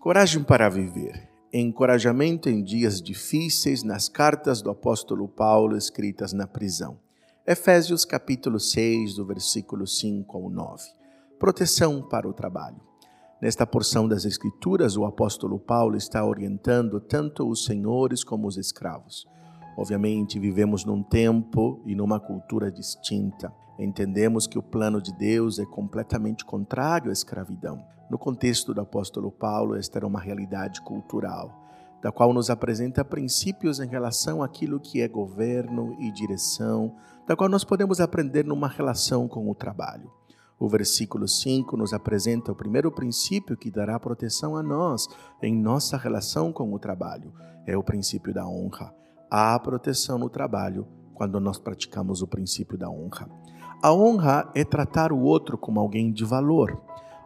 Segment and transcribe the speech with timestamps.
[0.00, 1.28] Coragem para viver.
[1.52, 7.00] Encorajamento em dias difíceis nas cartas do apóstolo Paulo escritas na prisão.
[7.44, 10.84] Efésios capítulo 6, do versículo 5 ao 9.
[11.36, 12.80] Proteção para o trabalho.
[13.42, 19.26] Nesta porção das Escrituras, o apóstolo Paulo está orientando tanto os senhores como os escravos.
[19.78, 23.52] Obviamente, vivemos num tempo e numa cultura distinta.
[23.78, 27.86] Entendemos que o plano de Deus é completamente contrário à escravidão.
[28.10, 31.54] No contexto do apóstolo Paulo, esta era uma realidade cultural,
[32.02, 37.48] da qual nos apresenta princípios em relação àquilo que é governo e direção, da qual
[37.48, 40.10] nós podemos aprender numa relação com o trabalho.
[40.58, 45.06] O versículo 5 nos apresenta o primeiro princípio que dará proteção a nós
[45.40, 47.32] em nossa relação com o trabalho.
[47.64, 48.92] É o princípio da honra.
[49.30, 53.28] Há proteção no trabalho quando nós praticamos o princípio da honra.
[53.82, 56.80] A honra é tratar o outro como alguém de valor.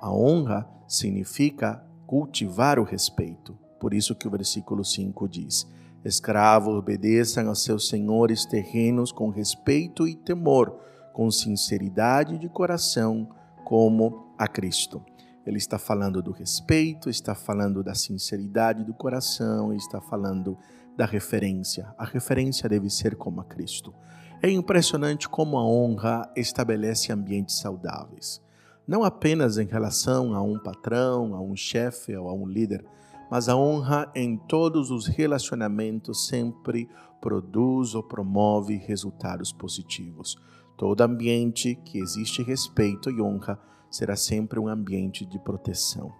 [0.00, 3.56] A honra significa cultivar o respeito.
[3.80, 5.66] Por isso que o versículo 5 diz:
[6.04, 10.78] Escravos, obedeçam aos seus senhores terrenos com respeito e temor,
[11.12, 13.28] com sinceridade de coração,
[13.64, 15.02] como a Cristo.
[15.46, 20.58] Ele está falando do respeito, está falando da sinceridade do coração, está falando
[20.96, 21.94] da referência.
[21.96, 23.94] A referência deve ser como a Cristo.
[24.42, 28.42] É impressionante como a honra estabelece ambientes saudáveis.
[28.86, 32.84] Não apenas em relação a um patrão, a um chefe ou a um líder,
[33.30, 36.88] mas a honra em todos os relacionamentos sempre
[37.20, 40.36] produz ou promove resultados positivos.
[40.76, 43.58] Todo ambiente que existe respeito e honra
[43.90, 46.12] será sempre um ambiente de proteção.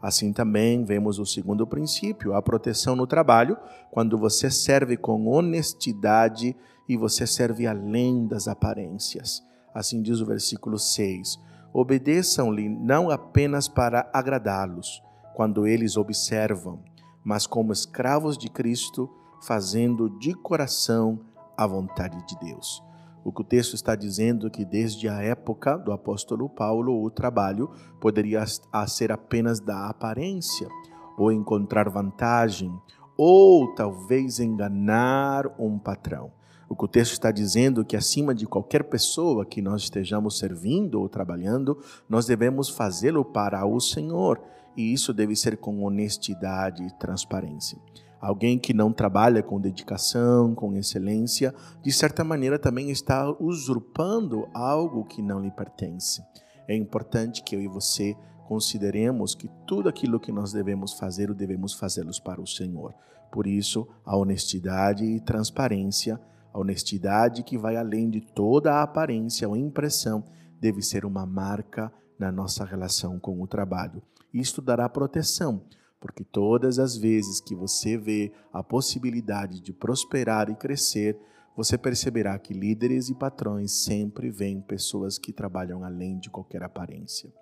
[0.00, 3.56] Assim também vemos o segundo princípio, a proteção no trabalho,
[3.90, 6.54] quando você serve com honestidade
[6.88, 9.42] e você serve além das aparências.
[9.74, 11.40] Assim diz o versículo 6.
[11.72, 15.02] Obedeçam-lhe não apenas para agradá-los,
[15.34, 16.78] quando eles observam,
[17.24, 19.10] mas como escravos de Cristo,
[19.42, 21.18] fazendo de coração
[21.56, 22.82] a vontade de Deus.
[23.24, 27.10] O que o texto está dizendo é que desde a época do apóstolo Paulo, o
[27.10, 28.44] trabalho poderia
[28.86, 30.68] ser apenas da aparência,
[31.16, 32.70] ou encontrar vantagem,
[33.16, 36.32] ou talvez enganar um patrão.
[36.68, 40.38] O que o texto está dizendo é que acima de qualquer pessoa que nós estejamos
[40.38, 44.42] servindo ou trabalhando, nós devemos fazê-lo para o Senhor,
[44.76, 47.78] e isso deve ser com honestidade e transparência.
[48.24, 55.04] Alguém que não trabalha com dedicação, com excelência, de certa maneira também está usurpando algo
[55.04, 56.22] que não lhe pertence.
[56.66, 58.16] É importante que eu e você
[58.48, 62.94] consideremos que tudo aquilo que nós devemos fazer, o devemos fazê-los para o Senhor.
[63.30, 66.18] Por isso, a honestidade e transparência
[66.54, 70.22] a honestidade que vai além de toda a aparência ou impressão
[70.60, 74.00] deve ser uma marca na nossa relação com o trabalho.
[74.32, 75.64] Isto dará proteção,
[76.04, 81.18] porque todas as vezes que você vê a possibilidade de prosperar e crescer,
[81.56, 87.32] você perceberá que líderes e patrões sempre veem pessoas que trabalham além de qualquer aparência.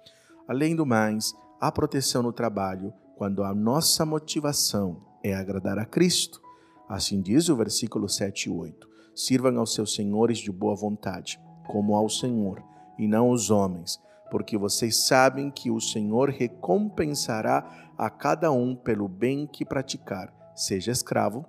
[0.46, 6.40] Além do mais, há proteção no trabalho quando a nossa motivação é agradar a Cristo.
[6.88, 11.96] Assim diz o versículo 7 e 8 sirvam aos seus senhores de boa vontade, como
[11.96, 12.62] ao Senhor,
[12.96, 14.00] e não aos homens,
[14.32, 20.90] porque vocês sabem que o Senhor recompensará a cada um pelo bem que praticar, seja
[20.90, 21.44] escravo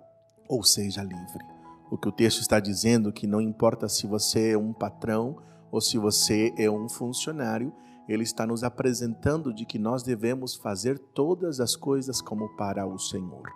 [0.49, 1.45] ou seja livre.
[1.89, 5.37] O que o texto está dizendo é que não importa se você é um patrão
[5.71, 7.71] ou se você é um funcionário,
[8.05, 12.99] ele está nos apresentando de que nós devemos fazer todas as coisas como para o
[12.99, 13.49] Senhor.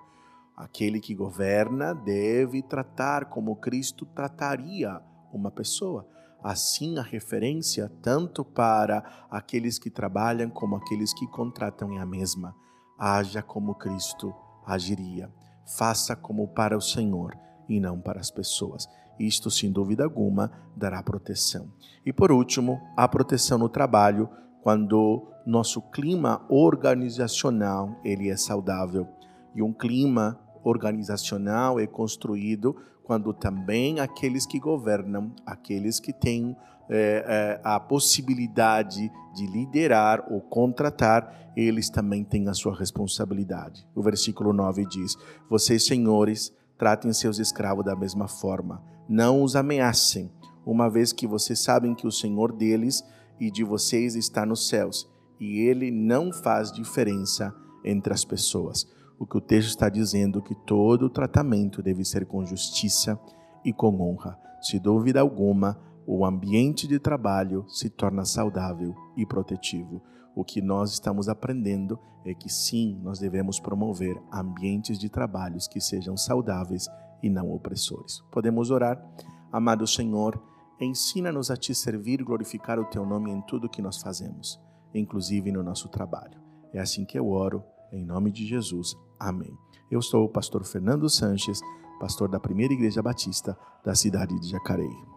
[0.55, 5.01] Aquele que governa deve tratar como Cristo trataria
[5.33, 6.07] uma pessoa.
[6.43, 12.55] Assim, a referência, tanto para aqueles que trabalham como aqueles que contratam, é a mesma.
[12.97, 14.33] Haja como Cristo
[14.65, 15.31] agiria.
[15.77, 17.37] Faça como para o Senhor
[17.67, 18.87] e não para as pessoas.
[19.19, 21.71] Isto, sem dúvida alguma, dará proteção.
[22.05, 24.29] E por último, a proteção no trabalho,
[24.61, 29.07] quando nosso clima organizacional ele é saudável.
[29.55, 32.75] E um clima organizacional é construído
[33.07, 36.57] quando também aqueles que governam, aqueles que têm
[36.89, 43.87] é, é, a possibilidade de liderar ou contratar, eles também têm a sua responsabilidade.
[43.95, 45.15] O versículo 9 diz:
[45.49, 50.29] Vocês, senhores, tratem seus escravos da mesma forma, não os ameacem,
[50.65, 53.05] uma vez que vocês sabem que o Senhor deles
[53.39, 57.55] e de vocês está nos céus, e ele não faz diferença
[57.85, 58.85] entre as pessoas
[59.19, 63.19] o que o texto está dizendo que todo tratamento deve ser com justiça
[63.63, 64.39] e com honra.
[64.61, 70.01] Se dúvida alguma, o ambiente de trabalho se torna saudável e protetivo.
[70.35, 75.81] o que nós estamos aprendendo é que sim, nós devemos promover ambientes de trabalhos que
[75.81, 76.87] sejam saudáveis
[77.23, 78.21] e não opressores.
[78.31, 79.03] Podemos orar?
[79.51, 80.39] Amado Senhor,
[80.79, 84.59] ensina-nos a te servir e glorificar o teu nome em tudo que nós fazemos,
[84.93, 86.39] inclusive no nosso trabalho.
[86.71, 88.95] É assim que eu oro, em nome de Jesus.
[89.19, 89.57] Amém.
[89.89, 91.59] Eu sou o pastor Fernando Sanches,
[91.99, 95.16] pastor da Primeira Igreja Batista da cidade de Jacareí.